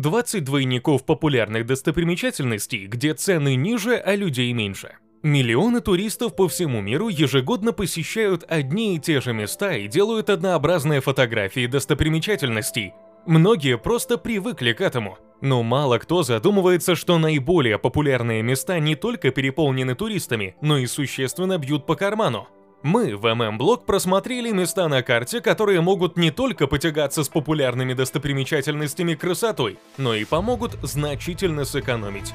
20 0.00 0.44
двойников 0.44 1.04
популярных 1.04 1.66
достопримечательностей, 1.66 2.86
где 2.86 3.14
цены 3.14 3.56
ниже, 3.56 3.96
а 3.96 4.14
людей 4.14 4.52
меньше. 4.52 4.96
Миллионы 5.22 5.80
туристов 5.80 6.36
по 6.36 6.46
всему 6.46 6.80
миру 6.80 7.08
ежегодно 7.08 7.72
посещают 7.72 8.44
одни 8.48 8.94
и 8.94 8.98
те 9.00 9.20
же 9.20 9.32
места 9.32 9.72
и 9.72 9.88
делают 9.88 10.30
однообразные 10.30 11.00
фотографии 11.00 11.66
достопримечательностей. 11.66 12.92
Многие 13.26 13.76
просто 13.78 14.16
привыкли 14.16 14.72
к 14.72 14.80
этому. 14.80 15.18
Но 15.40 15.62
мало 15.62 15.98
кто 15.98 16.22
задумывается, 16.22 16.94
что 16.94 17.18
наиболее 17.18 17.78
популярные 17.78 18.42
места 18.42 18.78
не 18.78 18.94
только 18.94 19.30
переполнены 19.30 19.94
туристами, 19.94 20.56
но 20.60 20.78
и 20.78 20.86
существенно 20.86 21.58
бьют 21.58 21.84
по 21.86 21.94
карману. 21.94 22.48
Мы 22.82 23.16
в 23.16 23.26
ММ-блог 23.34 23.86
просмотрели 23.86 24.52
места 24.52 24.86
на 24.88 25.02
карте, 25.02 25.40
которые 25.40 25.80
могут 25.80 26.16
не 26.16 26.30
только 26.30 26.68
потягаться 26.68 27.24
с 27.24 27.28
популярными 27.28 27.92
достопримечательностями 27.92 29.14
красотой, 29.14 29.78
но 29.96 30.14
и 30.14 30.24
помогут 30.24 30.78
значительно 30.82 31.64
сэкономить. 31.64 32.32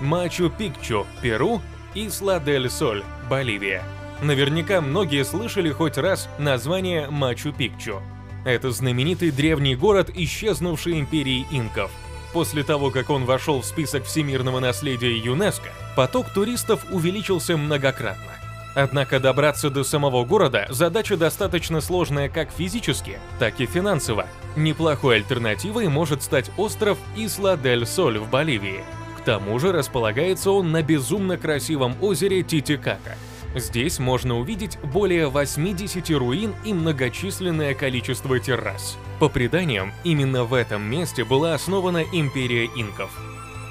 Мачу-Пикчу, 0.00 1.06
Перу, 1.22 1.62
Исла-дель-Соль, 1.94 3.02
Боливия. 3.30 3.82
Наверняка 4.20 4.82
многие 4.82 5.24
слышали 5.24 5.70
хоть 5.70 5.96
раз 5.96 6.28
название 6.38 7.08
Мачу-Пикчу. 7.08 8.02
Это 8.44 8.70
знаменитый 8.70 9.30
древний 9.30 9.74
город 9.74 10.10
исчезнувшей 10.14 11.00
империи 11.00 11.46
инков. 11.50 11.90
После 12.34 12.62
того, 12.62 12.90
как 12.90 13.08
он 13.08 13.24
вошел 13.24 13.62
в 13.62 13.66
список 13.66 14.04
всемирного 14.04 14.60
наследия 14.60 15.16
ЮНЕСКО, 15.16 15.70
поток 15.96 16.28
туристов 16.34 16.84
увеличился 16.92 17.56
многократно. 17.56 18.34
Однако 18.74 19.18
добраться 19.18 19.70
до 19.70 19.82
самого 19.82 20.24
города 20.24 20.66
задача 20.70 21.16
достаточно 21.16 21.80
сложная 21.80 22.28
как 22.28 22.50
физически, 22.52 23.18
так 23.38 23.60
и 23.60 23.66
финансово. 23.66 24.26
Неплохой 24.56 25.16
альтернативой 25.16 25.88
может 25.88 26.22
стать 26.22 26.50
остров 26.56 26.98
Исла-дель-Соль 27.16 28.18
в 28.18 28.30
Боливии. 28.30 28.84
К 29.18 29.22
тому 29.22 29.58
же 29.58 29.72
располагается 29.72 30.50
он 30.50 30.70
на 30.70 30.82
безумно 30.82 31.36
красивом 31.36 31.96
озере 32.00 32.42
Титикака. 32.42 33.16
Здесь 33.54 33.98
можно 33.98 34.38
увидеть 34.38 34.78
более 34.82 35.28
80 35.28 36.10
руин 36.10 36.54
и 36.64 36.72
многочисленное 36.72 37.74
количество 37.74 38.38
террас. 38.38 38.96
По 39.18 39.28
преданиям, 39.28 39.92
именно 40.04 40.44
в 40.44 40.54
этом 40.54 40.82
месте 40.82 41.24
была 41.24 41.54
основана 41.54 42.04
империя 42.12 42.66
инков. 42.66 43.10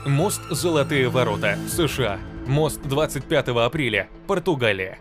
Мост 0.05 0.41
«Золотые 0.49 1.09
ворота», 1.09 1.57
США, 1.69 2.19
Мост 2.47 2.79
25 2.81 3.49
апреля, 3.49 4.07
Португалия. 4.25 4.99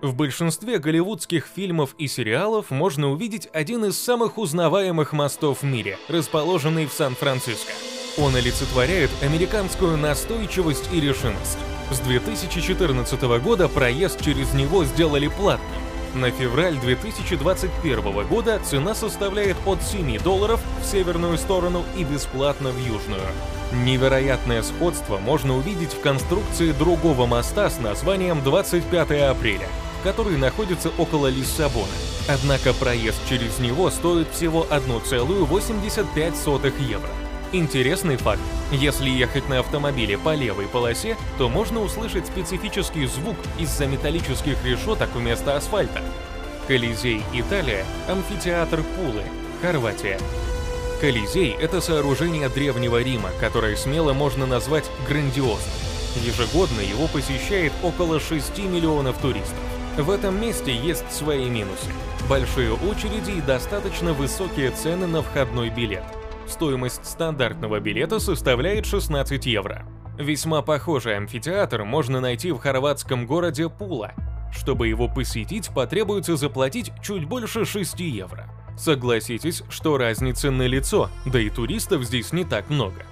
В 0.00 0.14
большинстве 0.14 0.78
голливудских 0.78 1.48
фильмов 1.52 1.96
и 1.98 2.06
сериалов 2.06 2.70
можно 2.70 3.10
увидеть 3.10 3.48
один 3.52 3.84
из 3.86 3.98
самых 3.98 4.38
узнаваемых 4.38 5.12
мостов 5.12 5.62
в 5.62 5.64
мире, 5.64 5.98
расположенный 6.06 6.86
в 6.86 6.92
Сан-Франциско. 6.92 7.72
Он 8.16 8.36
олицетворяет 8.36 9.10
американскую 9.22 9.96
настойчивость 9.96 10.88
и 10.92 11.00
решимость. 11.00 11.58
С 11.90 11.98
2014 11.98 13.20
года 13.42 13.68
проезд 13.68 14.24
через 14.24 14.54
него 14.54 14.84
сделали 14.84 15.26
платным. 15.26 15.82
На 16.14 16.30
февраль 16.30 16.78
2021 16.78 18.28
года 18.28 18.60
цена 18.64 18.94
составляет 18.94 19.56
от 19.66 19.82
7 19.82 20.22
долларов 20.22 20.60
в 20.80 20.84
северную 20.84 21.38
сторону 21.38 21.82
и 21.96 22.04
бесплатно 22.04 22.70
в 22.70 22.78
южную. 22.78 23.26
Невероятное 23.74 24.62
сходство 24.62 25.18
можно 25.18 25.56
увидеть 25.56 25.94
в 25.94 26.00
конструкции 26.00 26.70
другого 26.70 27.26
моста 27.26 27.68
с 27.68 27.80
названием 27.80 28.40
25 28.42 29.10
апреля, 29.22 29.66
который 30.04 30.36
находится 30.36 30.90
около 30.96 31.26
Лиссабона. 31.26 31.88
Однако 32.28 32.72
проезд 32.72 33.18
через 33.28 33.58
него 33.58 33.90
стоит 33.90 34.28
всего 34.30 34.64
1,85 34.70 36.88
евро. 36.88 37.10
Интересный 37.50 38.16
факт. 38.16 38.40
Если 38.70 39.10
ехать 39.10 39.48
на 39.48 39.58
автомобиле 39.58 40.18
по 40.18 40.34
левой 40.34 40.66
полосе, 40.66 41.16
то 41.36 41.48
можно 41.48 41.80
услышать 41.80 42.26
специфический 42.26 43.06
звук 43.06 43.36
из-за 43.58 43.86
металлических 43.86 44.64
решеток 44.64 45.10
вместо 45.14 45.56
асфальта. 45.56 46.00
Колизей, 46.68 47.22
Италия, 47.32 47.84
амфитеатр 48.08 48.82
Пулы, 48.96 49.24
Хорватия. 49.60 50.18
Колизей– 51.00 51.56
это 51.60 51.80
сооружение 51.80 52.48
Древнего 52.48 53.02
Рима, 53.02 53.30
которое 53.40 53.76
смело 53.76 54.12
можно 54.12 54.46
назвать 54.46 54.90
грандиозным. 55.08 55.74
Ежегодно 56.16 56.80
его 56.80 57.08
посещает 57.08 57.72
около 57.82 58.20
6 58.20 58.58
миллионов 58.58 59.18
туристов. 59.18 59.58
В 59.96 60.10
этом 60.10 60.40
месте 60.40 60.74
есть 60.74 61.10
свои 61.12 61.48
минусы. 61.48 61.90
Большие 62.28 62.72
очереди 62.72 63.38
и 63.38 63.40
достаточно 63.40 64.12
высокие 64.12 64.70
цены 64.70 65.06
на 65.06 65.22
входной 65.22 65.70
билет. 65.70 66.04
Стоимость 66.48 67.04
стандартного 67.04 67.80
билета 67.80 68.18
составляет 68.18 68.86
16 68.86 69.46
евро. 69.46 69.86
Весьма 70.18 70.62
похожий 70.62 71.16
амфитеатр 71.16 71.84
можно 71.84 72.20
найти 72.20 72.52
в 72.52 72.58
хорватском 72.58 73.26
городе 73.26 73.68
Пула. 73.68 74.12
Чтобы 74.52 74.88
его 74.88 75.08
посетить, 75.08 75.70
потребуется 75.74 76.36
заплатить 76.36 76.92
чуть 77.02 77.24
больше 77.24 77.64
6 77.64 77.98
евро. 78.00 78.48
Согласитесь, 78.76 79.62
что 79.68 79.98
разница 79.98 80.50
налицо, 80.50 81.10
да 81.26 81.40
и 81.40 81.50
туристов 81.50 82.04
здесь 82.04 82.32
не 82.32 82.44
так 82.44 82.70
много. 82.70 83.06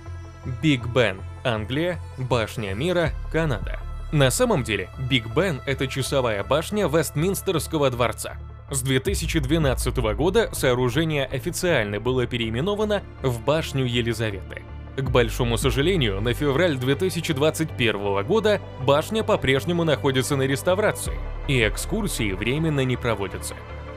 Биг 0.62 0.87
Бен, 0.87 1.21
Англия, 1.45 2.00
Башня 2.19 2.75
мира, 2.75 3.12
Канада. 3.31 3.78
На 4.12 4.31
самом 4.31 4.65
деле, 4.65 4.91
Биг 5.09 5.34
Бен– 5.34 5.62
это 5.67 5.87
часовая 5.87 6.45
башня 6.45 6.87
Вестминстерского 6.89 7.91
дворца. 7.91 8.37
С 8.71 8.83
2012 8.83 9.97
года 10.15 10.50
сооружение 10.53 11.25
официально 11.27 12.00
было 12.00 12.27
переименовано 12.27 13.03
в 13.23 13.41
Башню 13.43 13.84
Елизаветы. 13.84 14.62
К 14.97 15.09
большому 15.09 15.56
сожалению, 15.56 16.21
на 16.21 16.34
февраль 16.34 16.77
2021 16.77 18.25
года 18.25 18.61
башня 18.81 19.23
по-прежнему 19.23 19.84
находится 19.84 20.37
на 20.37 20.43
реставрации, 20.43 21.19
и 21.49 21.67
экскурсии 21.67 22.33
временно 22.33 22.84
не 22.84 22.97
проводятся. 22.97 23.55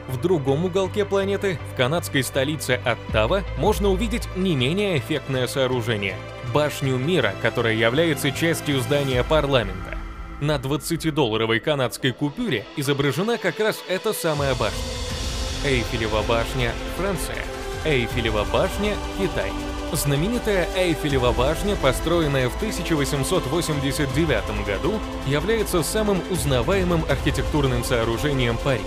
В 0.08 0.22
другом 0.22 0.66
уголке 0.66 1.04
планеты, 1.04 1.58
в 1.74 1.76
канадской 1.76 2.24
столице 2.24 2.80
Оттава, 2.86 3.44
можно 3.58 3.90
увидеть 3.90 4.28
не 4.36 4.56
менее 4.56 4.98
эффектное 4.98 5.48
сооружение– 5.48 6.16
Башню 6.54 6.98
Мира, 6.98 7.34
которая 7.42 7.74
является 7.74 8.32
частью 8.32 8.80
здания 8.82 9.24
парламента. 9.24 9.98
На 10.42 10.58
20-долларовой 10.58 11.60
канадской 11.60 12.12
купюре 12.12 12.66
изображена 12.78 13.38
как 13.38 13.60
раз 13.60 13.84
эта 13.90 14.14
самая 14.14 14.54
башня. 14.54 14.80
Эйфелева 15.66 16.22
башня– 16.28 16.72
Франция. 16.98 17.44
Эйфелева 17.84 18.46
башня– 18.54 18.94
Китай. 19.20 19.52
Знаменитая 19.92 20.68
Эйфелева 20.76 21.32
башня, 21.32 21.76
построенная 21.78 22.50
в 22.50 22.56
1889 22.58 24.66
году, 24.66 25.00
является 25.26 25.84
самым 25.84 26.22
узнаваемым 26.30 27.04
архитектурным 27.10 27.84
сооружением 27.84 28.58
Парижа. 28.58 28.84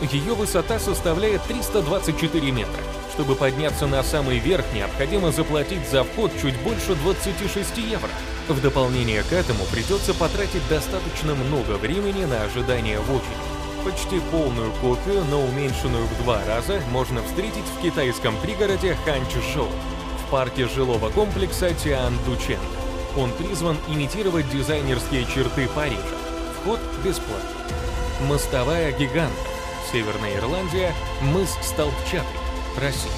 Ее 0.00 0.34
высота 0.34 0.78
составляет 0.78 1.42
324 1.44 2.50
метра. 2.50 2.82
Чтобы 3.12 3.36
подняться 3.36 3.86
на 3.86 4.02
самый 4.02 4.38
верх, 4.38 4.64
необходимо 4.74 5.30
заплатить 5.30 5.88
за 5.88 6.02
вход 6.02 6.32
чуть 6.42 6.58
больше 6.62 6.94
26 6.96 7.78
евро. 7.78 8.10
В 8.48 8.60
дополнение 8.60 9.22
к 9.22 9.32
этому 9.32 9.64
придется 9.66 10.12
потратить 10.14 10.66
достаточно 10.68 11.34
много 11.34 11.78
времени 11.78 12.24
на 12.24 12.42
ожидание 12.42 12.98
в 12.98 13.10
очереди. 13.10 13.54
Почти 13.84 14.18
полную 14.32 14.72
копию, 14.80 15.24
но 15.30 15.44
уменьшенную 15.44 16.06
в 16.06 16.22
два 16.22 16.40
раза, 16.44 16.80
можно 16.90 17.22
встретить 17.22 17.64
в 17.78 17.82
китайском 17.82 18.34
пригороде 18.42 18.96
Ханчжоу, 19.04 19.68
в 20.26 20.30
парке 20.30 20.66
жилого 20.66 21.10
комплекса 21.10 21.68
Тиан-Дучен. 21.68 22.58
Он 23.16 23.30
призван 23.30 23.76
имитировать 23.88 24.50
дизайнерские 24.50 25.24
черты 25.26 25.68
Парижа. 25.68 26.00
Вход 26.60 26.80
бесплатный. 27.04 28.26
Мостовая 28.26 28.90
гиганта. 28.92 29.53
Северная 29.94 30.36
Ирландия, 30.38 30.92
мыс 31.22 31.56
Столбчатый, 31.62 32.40
Россия. 32.82 33.12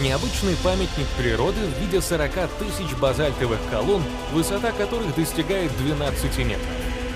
Необычный 0.00 0.56
памятник 0.64 1.06
природы 1.18 1.58
в 1.60 1.78
виде 1.78 2.00
40 2.00 2.32
тысяч 2.58 2.96
базальтовых 2.98 3.58
колонн, 3.70 4.02
высота 4.32 4.72
которых 4.72 5.14
достигает 5.14 5.70
12 5.76 6.38
метров. 6.38 6.66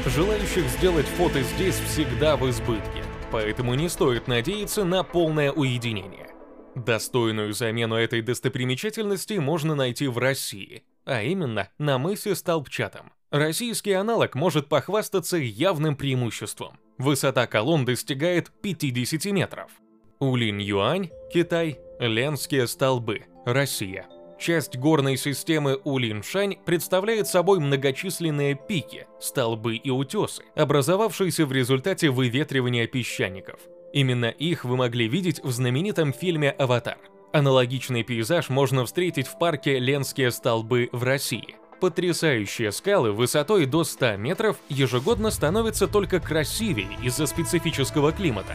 Желающих 0.04 0.68
сделать 0.68 1.06
фото 1.06 1.40
здесь 1.40 1.76
всегда 1.76 2.36
в 2.36 2.46
избытке, 2.50 3.04
поэтому 3.32 3.72
не 3.72 3.88
стоит 3.88 4.28
надеяться 4.28 4.84
на 4.84 5.02
полное 5.02 5.50
уединение. 5.50 6.28
Достойную 6.74 7.54
замену 7.54 7.94
этой 7.94 8.20
достопримечательности 8.20 9.32
можно 9.38 9.74
найти 9.74 10.08
в 10.08 10.18
России, 10.18 10.84
а 11.06 11.22
именно 11.22 11.70
на 11.78 11.96
мысе 11.96 12.34
Столбчатом. 12.34 13.12
Российский 13.30 13.92
аналог 13.92 14.34
может 14.34 14.68
похвастаться 14.68 15.38
явным 15.38 15.96
преимуществом. 15.96 16.78
Высота 16.98 17.46
колонн 17.46 17.84
достигает 17.84 18.50
50 18.62 19.24
метров. 19.26 19.70
Улинь-Юань, 20.18 21.10
Китай, 21.32 21.78
Ленские 21.98 22.66
столбы, 22.66 23.24
Россия. 23.44 24.06
Часть 24.38 24.76
горной 24.76 25.16
системы 25.16 25.78
Улин-Шань 25.84 26.56
представляет 26.64 27.26
собой 27.26 27.58
многочисленные 27.58 28.54
пики, 28.54 29.06
столбы 29.18 29.76
и 29.76 29.90
утесы, 29.90 30.42
образовавшиеся 30.54 31.46
в 31.46 31.52
результате 31.52 32.10
выветривания 32.10 32.86
песчаников. 32.86 33.60
Именно 33.92 34.26
их 34.26 34.64
вы 34.64 34.76
могли 34.76 35.08
видеть 35.08 35.42
в 35.42 35.50
знаменитом 35.50 36.12
фильме 36.12 36.50
«Аватар». 36.50 36.98
Аналогичный 37.32 38.02
пейзаж 38.02 38.50
можно 38.50 38.84
встретить 38.84 39.26
в 39.26 39.38
парке 39.38 39.78
Ленские 39.78 40.30
столбы 40.30 40.88
в 40.92 41.02
России. 41.02 41.56
Потрясающие 41.80 42.72
скалы 42.72 43.12
высотой 43.12 43.66
до 43.66 43.84
100 43.84 44.16
метров 44.16 44.56
ежегодно 44.68 45.30
становятся 45.30 45.86
только 45.86 46.20
красивее 46.20 46.88
из-за 47.02 47.26
специфического 47.26 48.12
климата. 48.12 48.54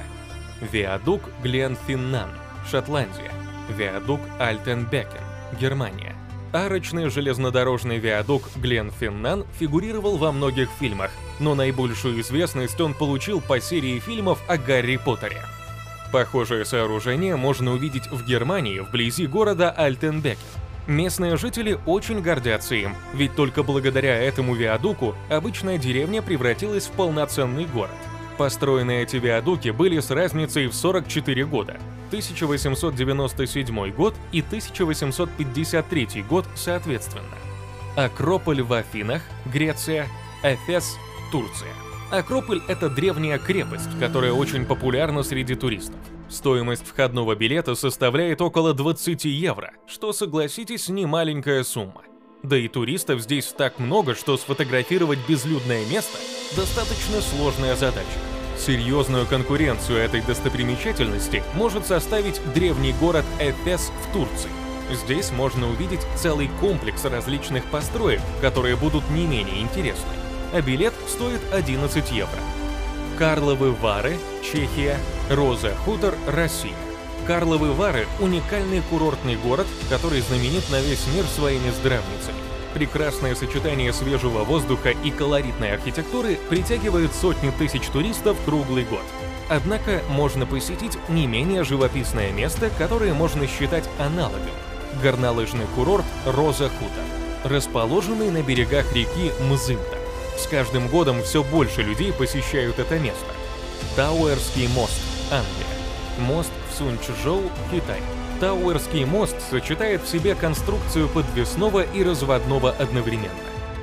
Виадук 0.60 1.22
Гленфиннан, 1.44 2.30
Шотландия. 2.70 3.32
Виадук 3.70 4.20
Альтенбекен, 4.40 5.22
Германия. 5.60 6.16
Арочный 6.52 7.10
железнодорожный 7.10 8.00
виадук 8.00 8.50
Гленфиннан 8.58 9.46
фигурировал 9.58 10.18
во 10.18 10.32
многих 10.32 10.70
фильмах, 10.80 11.12
но 11.40 11.56
наибольшую 11.56 12.20
известность 12.22 12.82
он 12.82 12.94
получил 12.94 13.40
по 13.40 13.62
серии 13.62 14.00
фильмов 14.00 14.40
о 14.48 14.58
Гарри 14.58 14.98
Поттере. 14.98 15.42
Похожее 16.12 16.66
сооружение 16.66 17.38
можно 17.38 17.72
увидеть 17.72 18.08
в 18.12 18.26
Германии 18.26 18.80
вблизи 18.80 19.28
города 19.28 19.72
Альтенбекен. 19.72 20.40
Местные 20.92 21.38
жители 21.38 21.80
очень 21.86 22.22
гордятся 22.22 22.76
им, 22.76 22.98
ведь 23.14 23.34
только 23.34 23.64
благодаря 23.64 24.22
этому 24.22 24.56
виадуку 24.56 25.16
обычная 25.30 25.78
деревня 25.78 26.22
превратилась 26.22 26.88
в 26.88 26.92
полноценный 26.92 27.64
город. 27.64 27.96
Построенные 28.38 29.04
эти 29.04 29.16
виадуки 29.16 29.70
были 29.70 30.02
с 30.02 30.12
разницей 30.12 30.68
в 30.68 30.74
44 30.74 31.46
года, 31.46 31.78
1897 32.08 33.92
год 33.92 34.16
и 34.34 34.42
1853 34.42 36.24
год 36.24 36.46
соответственно. 36.56 37.38
Акрополь 37.96 38.62
в 38.62 38.74
Афинах, 38.74 39.22
Греция, 39.46 40.10
Эфес, 40.44 40.98
Турция. 41.32 41.72
Акрополь– 42.12 42.62
это 42.68 42.90
древняя 42.90 43.38
крепость, 43.38 43.98
которая 43.98 44.34
очень 44.34 44.66
популярна 44.66 45.24
среди 45.24 45.56
туристов. 45.56 46.02
Стоимость 46.32 46.88
входного 46.88 47.36
билета 47.36 47.76
составляет 47.76 48.42
около 48.42 48.74
20 48.74 49.26
евро, 49.26 49.74
что, 49.86 50.14
согласитесь, 50.14 50.88
не 50.88 51.06
маленькая 51.06 51.64
сумма. 51.64 52.04
Да 52.42 52.58
и 52.58 52.70
туристов 52.70 53.22
здесь 53.22 53.54
так 53.56 53.80
много, 53.80 54.16
что 54.16 54.38
сфотографировать 54.38 55.20
безлюдное 55.28 55.86
место– 55.88 56.18
достаточно 56.56 57.20
сложная 57.22 57.76
задача. 57.76 58.08
Серьезную 58.58 59.28
конкуренцию 59.28 60.00
этой 60.00 60.22
достопримечательности 60.22 61.44
может 61.54 61.86
составить 61.86 62.40
древний 62.54 62.94
город 62.94 63.26
Эфес 63.40 63.92
в 64.02 64.14
Турции. 64.14 64.50
Здесь 64.90 65.32
можно 65.32 65.70
увидеть 65.70 66.06
целый 66.16 66.50
комплекс 66.62 67.04
различных 67.04 67.66
построек, 67.66 68.22
которые 68.40 68.78
будут 68.78 69.08
не 69.10 69.28
менее 69.28 69.62
интересны 69.62 70.22
а 70.54 70.62
билет 70.62 70.94
стоит 71.08 71.42
11 71.54 72.12
евро. 72.12 72.40
Карловы 73.22 73.72
Вары, 73.72 74.18
Чехия, 74.42 74.98
Роза 75.30 75.76
Хутор, 75.86 76.16
Россия. 76.26 76.74
Карловы 77.28 77.72
Вары– 77.72 78.08
уникальный 78.20 78.82
курортный 78.90 79.36
город, 79.36 79.68
который 79.92 80.22
знаменит 80.22 80.68
на 80.72 80.82
весь 80.82 81.06
мир 81.14 81.26
своими 81.26 81.70
здравницами. 81.70 82.34
Прекрасное 82.74 83.36
сочетание 83.36 83.94
свежего 83.94 84.44
воздуха 84.44 84.90
и 84.90 85.12
колоритной 85.12 85.72
архитектуры 85.72 86.40
притягивает 86.50 87.14
сотни 87.14 87.52
тысяч 87.52 87.84
туристов 87.90 88.38
круглый 88.44 88.86
год. 88.86 89.06
Однако 89.50 90.02
можно 90.10 90.48
посетить 90.48 90.98
не 91.08 91.28
менее 91.28 91.64
живописное 91.64 92.32
место, 92.32 92.72
которое 92.80 93.14
можно 93.14 93.46
считать 93.46 93.88
аналогом– 94.00 94.42
горнолыжный 95.04 95.68
курорт 95.76 96.06
Роза 96.26 96.70
Хутор, 96.70 97.52
расположенный 97.52 98.32
на 98.32 98.42
берегах 98.42 98.92
реки 98.96 99.32
Мзымта. 99.48 100.01
С 100.42 100.48
каждым 100.48 100.88
годом 100.88 101.22
все 101.22 101.44
больше 101.44 101.84
людей 101.84 102.12
посещают 102.12 102.80
это 102.80 102.98
место. 102.98 103.28
Тауэрский 103.96 104.68
мост, 104.70 105.00
Англия. 105.30 105.68
Мост 106.18 106.52
в 106.68 106.74
Сунчжоу, 106.74 107.44
Китай. 107.72 108.02
Тауэрский 108.40 109.06
мост 109.06 109.36
сочетает 109.52 110.02
в 110.02 110.10
себе 110.10 110.34
конструкцию 110.34 111.10
подвесного 111.10 111.84
и 111.84 112.04
разводного 112.04 112.72
одновременно. 112.72 113.30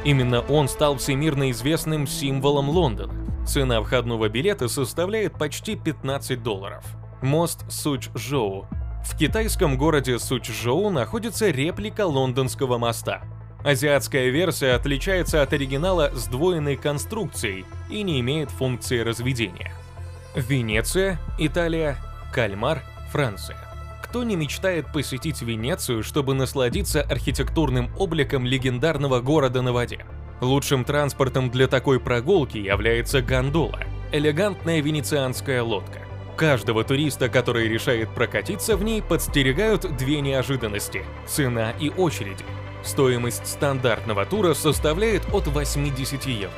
Именно 0.04 0.40
он 0.40 0.68
стал 0.68 0.96
всемирно 0.96 1.52
известным 1.52 2.08
символом 2.08 2.70
Лондона. 2.70 3.14
Цена 3.46 3.80
входного 3.80 4.28
билета 4.28 4.66
составляет 4.66 5.38
почти 5.38 5.76
15 5.76 6.42
долларов. 6.42 6.84
Мост 7.22 7.70
Сучжоу. 7.70 8.66
В 9.04 9.16
китайском 9.16 9.78
городе 9.78 10.18
Сучжоу 10.18 10.90
находится 10.90 11.50
реплика 11.50 12.04
лондонского 12.04 12.78
моста– 12.78 13.22
Азиатская 13.64 14.28
версия 14.28 14.72
отличается 14.72 15.42
от 15.42 15.52
оригинала 15.52 16.10
сдвоенной 16.14 16.76
конструкцией 16.76 17.64
и 17.90 18.02
не 18.02 18.20
имеет 18.20 18.50
функции 18.50 19.00
разведения. 19.00 19.72
Венеция, 20.34 21.18
Италия, 21.38 21.98
Кальмар, 22.32 22.82
Франция. 23.10 23.56
Кто 24.02 24.22
не 24.22 24.36
мечтает 24.36 24.86
посетить 24.92 25.42
Венецию, 25.42 26.02
чтобы 26.02 26.34
насладиться 26.34 27.02
архитектурным 27.02 27.90
обликом 27.98 28.46
легендарного 28.46 29.20
города 29.20 29.60
на 29.60 29.72
воде? 29.72 30.06
Лучшим 30.40 30.84
транспортом 30.84 31.50
для 31.50 31.66
такой 31.66 31.98
прогулки 31.98 32.58
является 32.58 33.20
гондола– 33.20 33.80
элегантная 34.12 34.80
венецианская 34.80 35.62
лодка. 35.62 36.00
Каждого 36.36 36.84
туриста, 36.84 37.28
который 37.28 37.68
решает 37.68 38.08
прокатиться 38.10 38.76
в 38.76 38.84
ней, 38.84 39.02
подстерегают 39.02 39.96
две 39.96 40.20
неожиданности– 40.20 41.04
цена 41.26 41.72
и 41.72 41.90
очереди– 41.90 42.44
Стоимость 42.84 43.46
стандартного 43.46 44.24
тура 44.24 44.54
составляет 44.54 45.22
от 45.32 45.46
80 45.46 46.26
евро. 46.26 46.52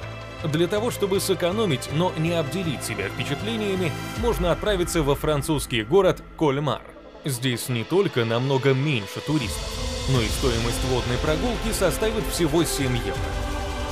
Для 0.44 0.66
того, 0.66 0.90
чтобы 0.90 1.20
сэкономить, 1.20 1.90
но 1.92 2.12
не 2.16 2.32
обделить 2.32 2.84
себя 2.84 3.08
впечатлениями, 3.08 3.92
можно 4.18 4.52
отправиться 4.52 5.02
во 5.02 5.14
французский 5.14 5.82
город 5.82 6.22
Кольмар. 6.38 6.82
Здесь 7.24 7.68
не 7.68 7.84
только 7.84 8.24
намного 8.24 8.72
меньше 8.72 9.20
туристов, 9.20 9.68
но 10.08 10.20
и 10.22 10.28
стоимость 10.28 10.82
водной 10.86 11.18
прогулки 11.18 11.72
составит 11.72 12.24
всего 12.26 12.64
7 12.64 12.96
евро. 12.96 13.20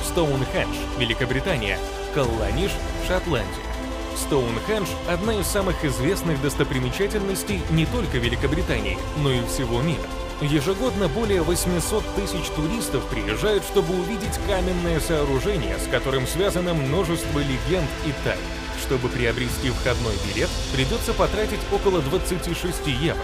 Стоунхендж, 0.03 0.75
Великобритания, 0.97 1.77
Калланиш, 2.15 2.71
Шотландия. 3.07 3.69
Стоунхендж– 4.15 4.87
одна 5.09 5.35
из 5.35 5.45
самых 5.45 5.85
известных 5.85 6.41
достопримечательностей 6.41 7.61
не 7.69 7.85
только 7.85 8.17
Великобритании, 8.17 8.97
но 9.17 9.31
и 9.31 9.45
всего 9.45 9.81
мира. 9.81 10.01
Ежегодно 10.41 11.09
более 11.09 11.41
800 11.41 12.15
тысяч 12.15 12.47
туристов 12.55 13.03
приезжают, 13.07 13.65
чтобы 13.65 13.93
увидеть 13.93 14.39
каменное 14.47 15.01
сооружение, 15.01 15.77
с 15.77 15.91
которым 15.91 16.25
связано 16.25 16.73
множество 16.73 17.39
легенд 17.39 17.89
и 18.05 18.13
тайн. 18.23 18.39
Чтобы 18.81 19.09
приобрести 19.09 19.69
входной 19.69 20.15
билет, 20.25 20.49
придется 20.73 21.13
потратить 21.13 21.59
около 21.73 22.01
26 22.01 22.87
евро. 22.87 23.21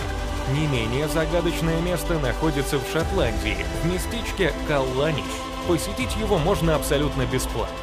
Не 0.53 0.67
менее 0.67 1.07
загадочное 1.07 1.79
место 1.79 2.19
находится 2.19 2.79
в 2.79 2.91
Шотландии, 2.91 3.65
в 3.81 3.85
местечке 3.85 4.51
Калланиш. 4.67 5.23
Посетить 5.69 6.17
его 6.17 6.37
можно 6.37 6.75
абсолютно 6.75 7.25
бесплатно. 7.25 7.75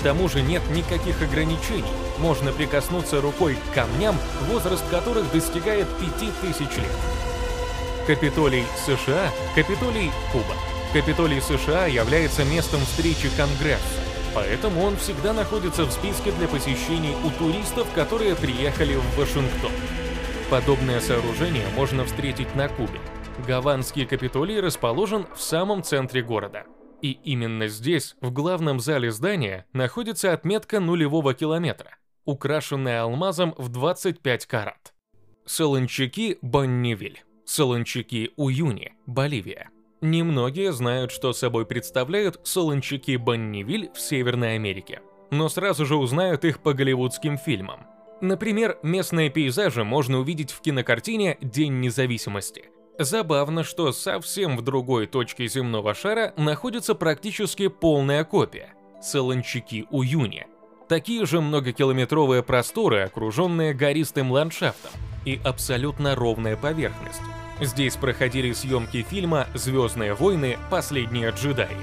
К 0.00 0.02
тому 0.02 0.28
же 0.28 0.42
нет 0.42 0.68
никаких 0.70 1.22
ограничений. 1.22 1.84
Можно 2.18 2.52
прикоснуться 2.52 3.20
рукой 3.20 3.54
к 3.54 3.74
камням, 3.74 4.16
возраст 4.50 4.82
которых 4.90 5.30
достигает 5.30 5.86
5000 6.00 6.76
лет. 6.78 6.90
Капитолий 8.06 8.64
США, 8.86 9.30
Капитолий 9.54 10.10
Куба. 10.32 10.54
Капитолий 10.92 11.40
США 11.40 11.86
является 11.86 12.44
местом 12.44 12.80
встречи 12.80 13.28
Конгресса, 13.36 14.00
поэтому 14.34 14.82
он 14.82 14.96
всегда 14.96 15.32
находится 15.32 15.84
в 15.84 15.92
списке 15.92 16.32
для 16.32 16.48
посещений 16.48 17.14
у 17.24 17.30
туристов, 17.38 17.86
которые 17.94 18.34
приехали 18.34 18.94
в 18.94 19.18
Вашингтон. 19.18 19.70
Подобное 20.48 21.00
сооружение 21.00 21.66
можно 21.76 22.04
встретить 22.04 22.54
на 22.56 22.68
Кубе. 22.68 22.98
Гаванский 23.46 24.06
Капитолий 24.06 24.58
расположен 24.60 25.26
в 25.36 25.40
самом 25.40 25.82
центре 25.82 26.22
города. 26.22 26.64
И 27.02 27.12
именно 27.12 27.68
здесь, 27.68 28.16
в 28.20 28.32
главном 28.32 28.80
зале 28.80 29.12
здания, 29.12 29.66
находится 29.72 30.32
отметка 30.32 30.80
нулевого 30.80 31.34
километра, 31.34 31.96
украшенная 32.24 33.02
алмазом 33.02 33.54
в 33.56 33.68
25 33.68 34.46
карат. 34.46 34.94
Солончаки 35.46 36.38
Бонневиль 36.42 37.22
Солончаки 37.52 38.30
Уюни, 38.36 38.92
Боливия. 39.06 39.70
Немногие 40.00 40.72
знают, 40.72 41.10
что 41.10 41.32
собой 41.32 41.66
представляют 41.66 42.38
солончаки 42.44 43.16
Бонневиль 43.16 43.90
в 43.92 44.00
Северной 44.00 44.54
Америке, 44.54 45.00
но 45.32 45.48
сразу 45.48 45.84
же 45.84 45.96
узнают 45.96 46.44
их 46.44 46.60
по 46.60 46.74
голливудским 46.74 47.36
фильмам. 47.38 47.88
Например, 48.20 48.78
местные 48.84 49.30
пейзажи 49.30 49.82
можно 49.82 50.20
увидеть 50.20 50.52
в 50.52 50.60
кинокартине 50.60 51.38
«День 51.40 51.80
независимости». 51.80 52.66
Забавно, 53.00 53.64
что 53.64 53.90
совсем 53.90 54.56
в 54.56 54.62
другой 54.62 55.08
точке 55.08 55.48
земного 55.48 55.92
шара 55.92 56.32
находится 56.36 56.94
практически 56.94 57.66
полная 57.66 58.22
копия– 58.22 58.74
Солончаки 59.02 59.88
Уюни. 59.90 60.46
Такие 60.88 61.26
же 61.26 61.40
многокилометровые 61.40 62.44
просторы, 62.44 63.00
окруженные 63.00 63.74
гористым 63.74 64.30
ландшафтом, 64.30 64.92
и 65.24 65.40
абсолютно 65.44 66.14
ровная 66.14 66.56
поверхность. 66.56 67.20
Здесь 67.60 67.96
проходили 67.96 68.52
съемки 68.52 69.02
фильма 69.02 69.46
«Звездные 69.54 70.14
войны. 70.14 70.56
Последние 70.70 71.30
джедаи». 71.30 71.76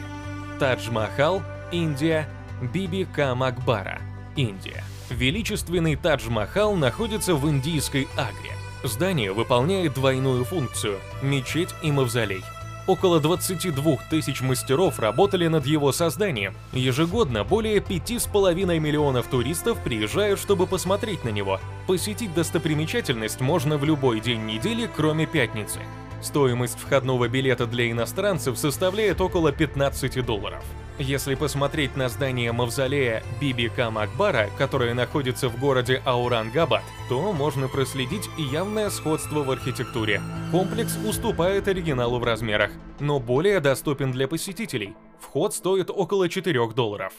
Тадж-Махал, 0.59 1.43
Индия, 1.71 2.27
Биби 2.73 3.05
Ка 3.05 3.35
Макбара, 3.35 4.01
Индия. 4.35 4.83
Величественный 5.11 5.95
Тадж-Махал 5.95 6.75
находится 6.75 7.35
в 7.35 7.47
индийской 7.47 8.07
Агре. 8.17 8.53
Здание 8.83 9.31
выполняет 9.33 9.93
двойную 9.93 10.43
функцию– 10.45 10.99
мечеть 11.21 11.73
и 11.83 11.91
мавзолей. 11.91 12.41
Около 12.87 13.19
22 13.19 13.97
тысяч 14.09 14.41
мастеров 14.41 14.97
работали 14.99 15.47
над 15.47 15.65
его 15.65 15.91
созданием. 15.91 16.55
Ежегодно 16.71 17.43
более 17.43 17.79
5,5 17.79 18.79
миллионов 18.79 19.27
туристов 19.27 19.83
приезжают, 19.83 20.39
чтобы 20.39 20.67
посмотреть 20.67 21.25
на 21.25 21.29
него. 21.29 21.59
Посетить 21.85 22.33
достопримечательность 22.33 23.41
можно 23.41 23.77
в 23.77 23.83
любой 23.83 24.21
день 24.21 24.45
недели, 24.45 24.89
кроме 24.95 25.25
пятницы. 25.25 25.81
Стоимость 26.21 26.79
входного 26.79 27.27
билета 27.27 27.65
для 27.67 27.91
иностранцев 27.91 28.57
составляет 28.57 29.21
около 29.21 29.51
15 29.51 30.25
долларов. 30.25 30.63
Если 30.99 31.35
посмотреть 31.35 31.95
на 31.95 32.09
здание 32.09 32.51
мавзолея 32.51 33.21
Биби 33.39 33.69
Кам 33.69 33.99
Акбара, 33.99 34.49
которое 34.57 34.95
находится 34.95 35.47
в 35.47 35.59
городе 35.59 36.01
Аурангабад, 36.05 36.81
то 37.07 37.33
можно 37.33 37.67
проследить 37.67 38.27
явное 38.37 38.89
сходство 38.89 39.43
в 39.43 39.51
архитектуре. 39.51 40.21
Комплекс 40.51 40.97
уступает 41.07 41.67
оригиналу 41.67 42.19
в 42.19 42.23
размерах, 42.23 42.71
но 42.99 43.19
более 43.19 43.59
доступен 43.59 44.11
для 44.11 44.27
посетителей. 44.27 44.95
Вход 45.19 45.53
стоит 45.53 45.91
около 45.91 46.29
4 46.29 46.67
долларов. 46.69 47.13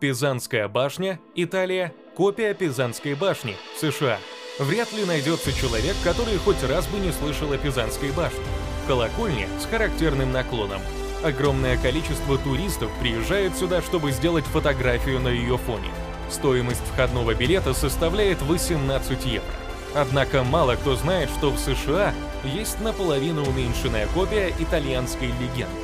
Пизанская 0.00 0.66
башня, 0.66 1.20
Италия, 1.36 1.94
копия 2.16 2.52
Пизанской 2.54 3.14
башни, 3.14 3.54
США. 3.78 4.18
Вряд 4.58 4.92
ли 4.92 5.04
найдется 5.04 5.52
человек, 5.52 5.96
который 6.04 6.36
хоть 6.38 6.62
раз 6.64 6.86
бы 6.86 6.98
не 6.98 7.12
слышал 7.12 7.52
о 7.52 7.58
Пизанской 7.58 8.10
башне. 8.10 8.40
Колокольня 8.86 9.48
с 9.60 9.66
характерным 9.66 10.32
наклоном. 10.32 10.82
Огромное 11.22 11.76
количество 11.76 12.38
туристов 12.38 12.90
приезжает 13.00 13.56
сюда, 13.56 13.82
чтобы 13.82 14.10
сделать 14.10 14.44
фотографию 14.44 15.20
на 15.20 15.28
ее 15.28 15.58
фоне. 15.58 15.90
Стоимость 16.30 16.82
входного 16.92 17.34
билета 17.34 17.74
составляет 17.74 18.42
18 18.42 19.26
евро. 19.26 19.48
Однако 19.94 20.44
мало 20.44 20.76
кто 20.76 20.94
знает, 20.94 21.30
что 21.30 21.50
в 21.50 21.58
США 21.58 22.14
есть 22.44 22.80
наполовину 22.80 23.44
уменьшенная 23.44 24.06
копия 24.08 24.52
итальянской 24.58 25.28
легенды. 25.28 25.74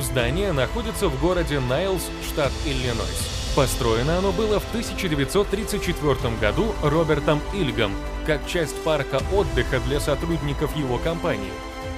Здание 0.00 0.52
находится 0.52 1.08
в 1.08 1.20
городе 1.20 1.60
Найлс, 1.60 2.02
штат 2.28 2.52
Иллинойс. 2.66 3.43
Построено 3.54 4.18
оно 4.18 4.32
было 4.32 4.58
в 4.58 4.68
1934 4.70 6.36
году 6.40 6.74
Робертом 6.82 7.40
Ильгом, 7.52 7.92
как 8.26 8.44
часть 8.48 8.82
парка 8.82 9.22
отдыха 9.32 9.78
для 9.86 10.00
сотрудников 10.00 10.76
его 10.76 10.98
компании. 10.98 11.52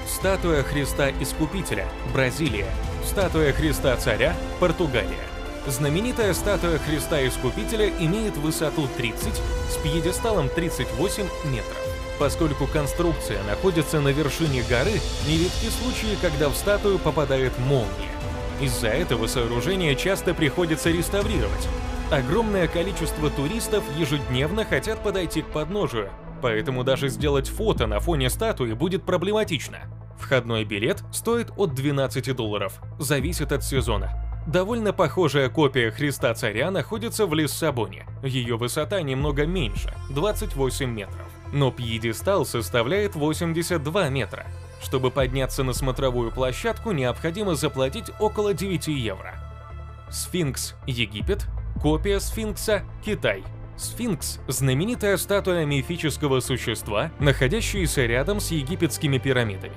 Статуя 0.07 0.63
Христа 0.63 1.11
Искупителя, 1.11 1.89
Бразилия. 2.13 2.67
Статуя 3.07 3.55
Христа 3.55 3.97
Царя, 3.97 4.37
Португалия. 4.61 5.25
Знаменитая 5.67 6.35
статуя 6.35 6.79
Христа 6.79 7.27
Искупителя 7.27 7.89
имеет 7.89 8.37
высоту 8.37 8.87
30 8.99 9.41
с 9.71 9.77
пьедесталом 9.83 10.51
38 10.51 11.27
метров. 11.47 11.79
Поскольку 12.19 12.67
конструкция 12.67 13.43
находится 13.45 14.01
на 14.03 14.09
вершине 14.09 14.63
горы, 14.69 15.01
нередки 15.27 15.71
случаи, 15.71 16.19
когда 16.21 16.51
в 16.51 16.55
статую 16.55 16.99
попадает 16.99 17.59
молния. 17.59 18.16
Из-за 18.61 18.89
этого 18.89 19.27
сооружение 19.27 19.95
часто 19.95 20.33
приходится 20.33 20.91
реставрировать. 20.91 21.69
Огромное 22.11 22.69
количество 22.69 23.31
туристов 23.31 23.85
ежедневно 23.99 24.65
хотят 24.65 25.03
подойти 25.03 25.43
к 25.43 25.47
подножию, 25.47 26.11
поэтому 26.41 26.85
даже 26.85 27.09
сделать 27.09 27.49
фото 27.49 27.87
на 27.87 28.01
фоне 28.01 28.31
статуи 28.31 28.73
будет 28.73 29.05
проблематично. 29.05 29.79
Входной 30.19 30.65
билет 30.65 31.03
стоит 31.13 31.51
от 31.57 31.75
12 31.75 32.35
долларов, 32.35 32.81
зависит 32.99 33.53
от 33.53 33.63
сезона. 33.63 34.23
Довольно 34.47 34.93
похожая 34.93 35.49
копия 35.51 35.91
Христа 35.91 36.33
Царя 36.33 36.71
находится 36.71 37.27
в 37.27 37.35
Лиссабоне. 37.35 38.07
Ее 38.23 38.57
высота 38.57 39.03
немного 39.03 39.45
меньше– 39.45 39.93
28 40.11 40.89
метров. 40.89 41.27
Но 41.53 41.73
пьедестал 41.73 42.47
составляет 42.47 43.17
82 43.17 44.09
метра. 44.09 44.47
Чтобы 44.83 45.11
подняться 45.11 45.65
на 45.65 45.73
смотровую 45.73 46.31
площадку, 46.31 46.93
необходимо 46.93 47.55
заплатить 47.55 48.11
около 48.21 48.55
9 48.55 48.89
евро. 48.89 49.35
Сфинкс– 50.11 50.75
Египет, 50.87 51.47
копия 51.81 52.21
сфинкса– 52.21 52.83
Китай. 53.05 53.43
Сфинкс– 53.77 54.39
знаменитая 54.49 55.17
статуя 55.17 55.65
мифического 55.65 56.41
существа, 56.41 57.11
находящаяся 57.19 58.07
рядом 58.07 58.41
с 58.41 58.51
египетскими 58.51 59.19
пирамидами. 59.19 59.77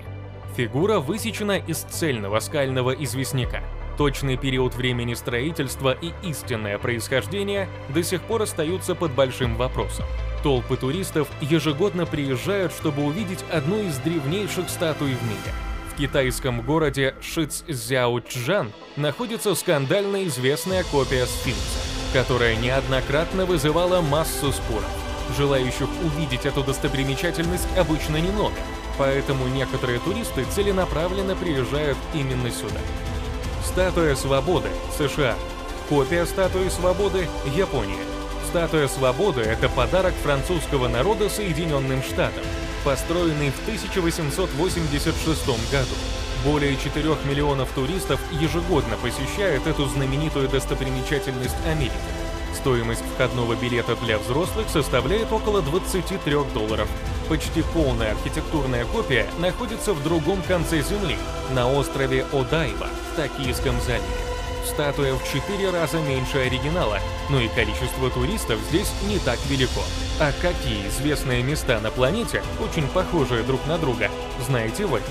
Фигура 0.55 0.99
высечена 0.99 1.57
из 1.57 1.79
цельного 1.79 2.39
скального 2.39 2.91
известняка. 2.91 3.61
Точный 3.97 4.37
период 4.37 4.75
времени 4.75 5.13
строительства 5.13 5.91
и 5.91 6.11
истинное 6.23 6.77
происхождение 6.77 7.67
до 7.89 8.03
сих 8.03 8.21
пор 8.21 8.43
остаются 8.43 8.95
под 8.95 9.11
большим 9.11 9.55
вопросом. 9.55 10.05
Толпы 10.43 10.77
туристов 10.77 11.27
ежегодно 11.41 12.05
приезжают, 12.05 12.71
чтобы 12.71 13.03
увидеть 13.03 13.43
одну 13.51 13.81
из 13.81 13.97
древнейших 13.97 14.69
статуй 14.69 15.13
в 15.13 15.23
мире. 15.23 15.53
В 15.93 15.97
китайском 15.97 16.61
городе 16.61 17.13
Шицзяочжан 17.21 18.71
находится 18.95 19.53
скандально 19.53 20.25
известная 20.27 20.85
копия 20.85 21.25
сфинкса, 21.25 21.79
которая 22.13 22.55
неоднократно 22.55 23.45
вызывала 23.45 23.99
массу 23.99 24.53
споров. 24.53 24.89
Желающих 25.37 25.89
увидеть 26.05 26.45
эту 26.45 26.63
достопримечательность 26.63 27.67
обычно 27.77 28.15
немного, 28.17 28.55
поэтому 28.97 29.45
некоторые 29.47 29.99
туристы 29.99 30.45
целенаправленно 30.45 31.35
приезжают 31.35 31.97
именно 32.13 32.49
сюда. 32.49 32.79
Статуя 33.65 34.15
Свободы, 34.15 34.69
США. 34.97 35.35
Копия 35.89 36.25
статуи 36.25 36.69
Свободы, 36.69 37.27
Япония. 37.55 38.18
Статуя 38.49 38.87
Свободы– 38.87 39.41
это 39.43 39.69
подарок 39.69 40.15
французского 40.23 40.87
народа 40.87 41.29
Соединенным 41.29 42.01
Штатам, 42.01 42.43
построенный 42.83 43.51
в 43.51 43.61
1886 43.61 45.47
году. 45.71 45.95
Более 46.43 46.75
4 46.75 47.15
миллионов 47.25 47.69
туристов 47.73 48.19
ежегодно 48.31 48.97
посещают 49.03 49.67
эту 49.67 49.85
знаменитую 49.85 50.49
достопримечательность 50.49 51.53
Америки. 51.67 51.93
Стоимость 52.55 53.03
входного 53.13 53.53
билета 53.53 53.95
для 53.97 54.17
взрослых 54.17 54.67
составляет 54.69 55.31
около 55.31 55.61
23 55.61 56.33
долларов. 56.51 56.87
Почти 57.27 57.61
полная 57.61 58.13
архитектурная 58.13 58.85
копия 58.85 59.27
находится 59.37 59.93
в 59.93 60.03
другом 60.03 60.41
конце 60.41 60.81
Земли, 60.81 61.17
на 61.53 61.71
острове 61.71 62.25
Одайба 62.33 62.87
в 63.13 63.15
Токийском 63.15 63.79
заливе. 63.81 64.28
Статуя 64.69 65.15
в 65.15 65.23
4 65.23 65.71
раза 65.71 65.99
меньше 65.99 66.37
оригинала, 66.37 66.99
но 67.29 67.39
и 67.41 67.47
количество 67.49 68.09
туристов 68.11 68.59
здесь 68.69 68.91
не 69.07 69.17
так 69.17 69.39
велико. 69.47 69.81
А 70.19 70.31
какие 70.41 70.87
известные 70.87 71.41
места 71.41 71.79
на 71.79 71.89
планете, 71.89 72.43
очень 72.63 72.87
похожие 72.87 73.43
друг 73.43 73.65
на 73.65 73.77
друга, 73.79 74.09
знаете 74.45 74.85
вы? 74.85 75.01